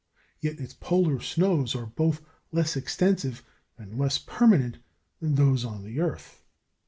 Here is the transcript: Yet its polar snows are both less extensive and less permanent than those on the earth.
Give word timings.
Yet 0.39 0.59
its 0.59 0.73
polar 0.73 1.19
snows 1.19 1.75
are 1.75 1.85
both 1.85 2.21
less 2.51 2.75
extensive 2.75 3.43
and 3.77 3.99
less 3.99 4.17
permanent 4.17 4.79
than 5.21 5.35
those 5.35 5.63
on 5.63 5.83
the 5.83 5.99
earth. 5.99 6.41